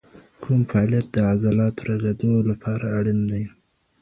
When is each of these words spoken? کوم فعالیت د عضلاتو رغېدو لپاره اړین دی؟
کوم 0.41 0.59
فعالیت 0.69 1.07
د 1.11 1.17
عضلاتو 1.31 1.81
رغېدو 1.91 2.31
لپاره 2.49 2.85
اړین 2.97 3.19
دی؟ 3.31 3.43